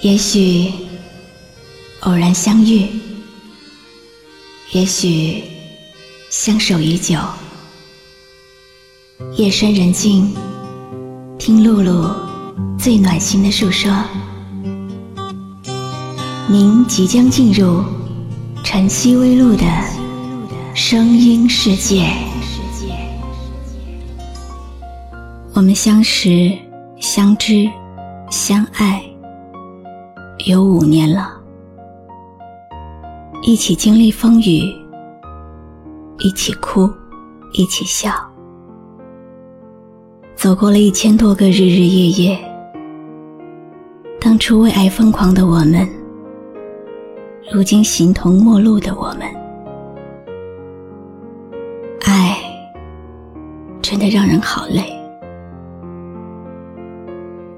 [0.00, 0.72] 也许
[2.00, 2.88] 偶然相遇，
[4.70, 5.42] 也许
[6.30, 7.18] 相守已久。
[9.34, 10.32] 夜深人静，
[11.36, 12.14] 听露露
[12.78, 13.92] 最暖心的诉说。
[16.46, 17.82] 您即将进入
[18.62, 19.64] 晨曦微露的
[20.74, 22.08] 声音世界。
[25.54, 26.56] 我们相识、
[27.00, 27.68] 相知、
[28.30, 29.02] 相爱。
[30.46, 31.32] 有五年了，
[33.42, 34.62] 一起经历风雨，
[36.18, 36.88] 一起哭，
[37.52, 38.12] 一起笑，
[40.36, 42.38] 走过了一千多个日日夜夜。
[44.20, 45.86] 当初为爱疯狂的我们，
[47.52, 49.22] 如今形同陌路的我们，
[52.06, 52.38] 爱
[53.82, 54.84] 真的让人好累，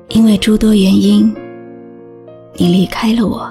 [0.09, 1.31] 因为诸多原因。
[2.55, 3.51] 你离开了我，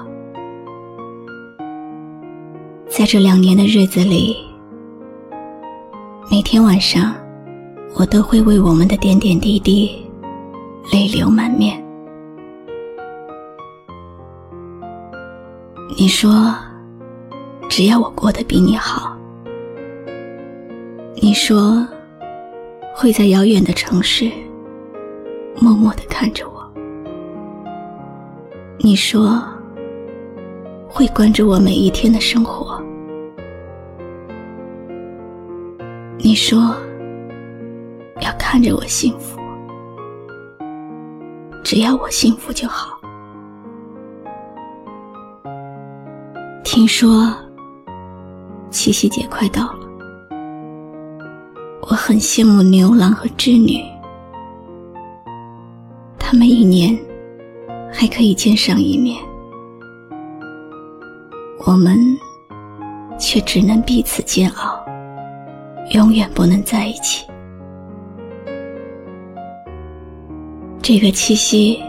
[2.88, 4.36] 在这两年的日子里，
[6.30, 7.14] 每天晚上，
[7.96, 9.90] 我都会为我们的点点滴滴
[10.92, 11.82] 泪流满面。
[15.98, 16.54] 你说，
[17.68, 19.16] 只要我过得比你好，
[21.16, 21.84] 你说
[22.94, 24.30] 会在遥远的城市
[25.58, 26.59] 默默的看着我。
[28.82, 29.38] 你说
[30.88, 32.82] 会关注我每一天的生活，
[36.18, 36.74] 你说
[38.22, 39.38] 要看着我幸福，
[41.62, 42.98] 只要我幸福就好。
[46.64, 47.30] 听说
[48.70, 49.80] 七夕节快到了，
[51.82, 53.84] 我很羡慕牛郎和织女，
[56.18, 56.98] 他们一年。
[57.92, 59.22] 还可以见上一面，
[61.66, 61.98] 我们
[63.18, 64.82] 却只能彼此煎熬，
[65.90, 67.26] 永远不能在一起。
[70.82, 71.82] 这个七夕，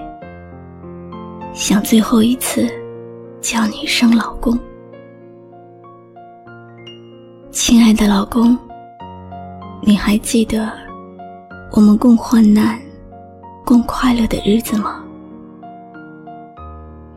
[1.54, 2.68] 想最后一次
[3.40, 4.60] 叫你一声老公，
[7.52, 8.58] 亲爱的老公，
[9.82, 10.70] 你还记得
[11.72, 12.78] 我们共患难、
[13.64, 15.01] 共快乐的日子吗？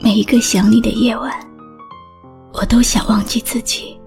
[0.04, 1.32] 每一个想你的夜晚，
[2.52, 3.98] 我都想忘记自己，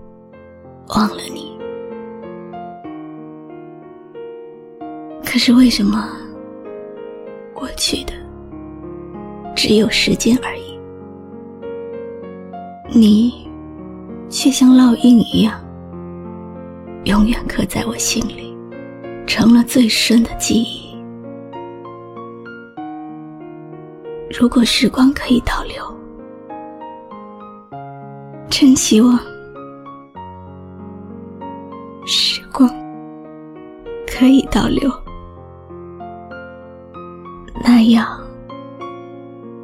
[0.90, 1.58] 忘了你。
[5.26, 6.08] 可是为什么
[7.52, 8.14] 过去的
[9.56, 10.80] 只有时间而已，
[12.96, 13.50] 你
[14.30, 15.60] 却像烙印一样，
[17.06, 18.56] 永远刻在我心里，
[19.26, 20.87] 成了最深的记忆。
[24.30, 25.84] 如果时光可以倒流，
[28.50, 29.18] 真希望
[32.06, 32.70] 时光
[34.06, 34.92] 可以倒流，
[37.64, 38.06] 那样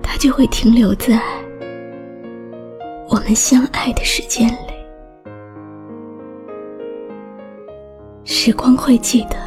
[0.02, 1.22] 它就会停留在
[3.10, 4.74] 我们相爱的时间里。
[8.24, 9.38] 时光会记得，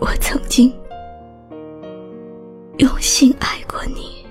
[0.00, 0.72] 我曾经。
[2.78, 4.26] 用心爱过你，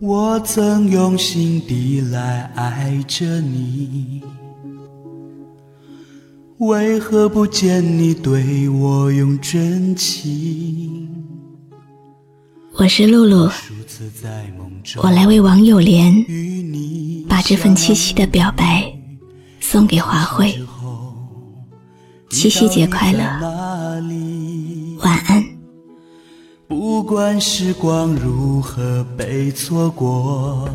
[0.00, 4.20] 我曾用心地来爱着你，
[6.58, 11.08] 为何不见你对我用真情？
[12.74, 13.48] 我是露露，
[15.00, 16.12] 我来为王友莲
[17.28, 18.92] 把这份七夕的表白
[19.60, 20.52] 送给华慧。
[22.30, 23.20] 七夕节快乐，
[25.04, 25.51] 晚安。
[27.12, 30.66] 不管时光如何被错过，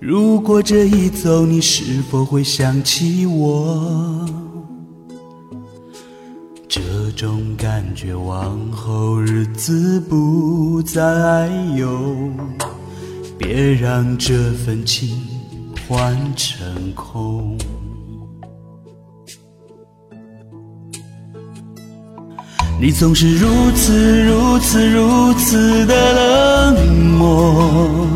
[0.00, 4.26] 如果这一走，你是否会想起我？
[6.66, 6.80] 这
[7.10, 12.16] 种感觉往后日子不再有，
[13.36, 15.14] 别让这份情
[15.86, 17.58] 换成空。
[22.84, 28.06] 你总是如此如此如此的冷漠，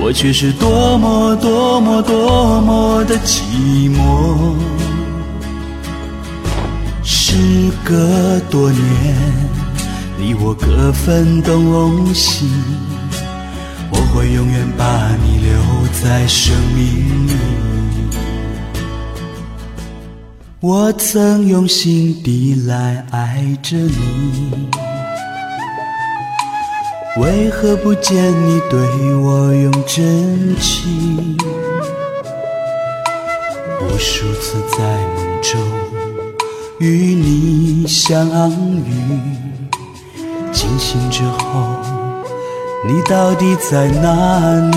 [0.00, 4.54] 我却是多么多么多么的寂寞。
[7.02, 7.36] 时
[7.84, 8.82] 隔多年，
[10.16, 12.48] 你我各分东西，
[13.90, 15.52] 我会永远把你留
[16.02, 17.75] 在生命里。
[20.68, 24.68] 我曾用心地来爱着你。
[27.18, 28.80] 为何不见你对
[29.14, 31.38] 我用真情？
[33.80, 34.78] 无数次在
[35.14, 35.60] 梦中
[36.80, 38.90] 与你相遇，
[40.52, 41.80] 惊醒之后，
[42.88, 44.76] 你到底在哪里？